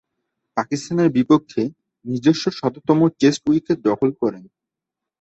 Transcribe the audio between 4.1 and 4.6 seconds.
করেন।